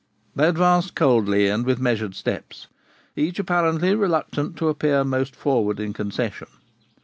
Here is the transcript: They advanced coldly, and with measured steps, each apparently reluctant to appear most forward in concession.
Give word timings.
They 0.35 0.47
advanced 0.47 0.95
coldly, 0.95 1.45
and 1.47 1.63
with 1.63 1.79
measured 1.79 2.15
steps, 2.15 2.65
each 3.15 3.37
apparently 3.37 3.93
reluctant 3.93 4.57
to 4.57 4.67
appear 4.67 5.03
most 5.03 5.35
forward 5.35 5.79
in 5.79 5.93
concession. 5.93 6.47